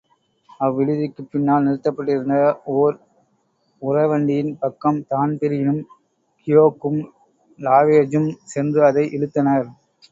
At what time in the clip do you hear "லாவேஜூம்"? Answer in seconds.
7.59-8.31